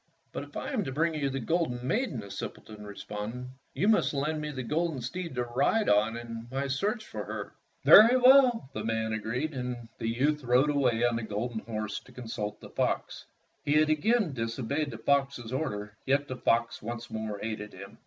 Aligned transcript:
"But 0.31 0.41
if 0.41 0.57
I 0.57 0.71
am 0.71 0.83
to 0.85 0.91
bring 0.91 1.13
you 1.13 1.29
the 1.29 1.39
golden 1.39 1.85
maiden," 1.87 2.21
the 2.21 2.31
simpleton 2.31 2.87
responded, 2.87 3.49
"you 3.75 3.87
must 3.87 4.15
lend 4.15 4.41
me 4.41 4.49
the 4.49 4.63
golden 4.63 4.99
steed 4.99 5.35
to 5.35 5.43
ride 5.43 5.89
on 5.89 6.17
in 6.17 6.47
my 6.49 6.65
search 6.69 7.05
for 7.05 7.23
her." 7.25 7.53
"Very 7.83 8.17
well," 8.17 8.71
the 8.73 8.83
man 8.83 9.13
agreed, 9.13 9.53
and 9.53 9.87
the 9.99 10.09
44 10.11 10.17
Fairy 10.17 10.17
Tale 10.17 10.17
Foxes 10.17 10.19
youth 10.19 10.43
rode 10.49 10.69
away 10.71 11.05
on 11.05 11.15
the 11.17 11.21
golden 11.21 11.59
horse 11.59 11.99
to 11.99 12.11
con 12.11 12.27
sult 12.27 12.59
the 12.61 12.69
fox. 12.71 13.25
He 13.63 13.73
had 13.73 13.91
again 13.91 14.33
disobeyed 14.33 14.89
the 14.89 14.97
fox's 14.97 15.53
orders, 15.53 15.91
yet 16.07 16.27
the 16.27 16.35
fox 16.37 16.81
once 16.81 17.11
more 17.11 17.39
aided 17.43 17.71
him. 17.73 17.99